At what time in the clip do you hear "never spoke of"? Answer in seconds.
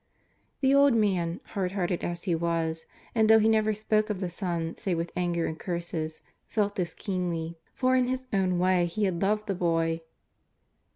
3.47-4.19